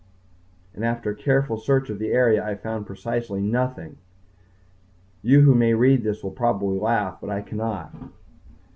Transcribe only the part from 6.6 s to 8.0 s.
laugh, but I cannot.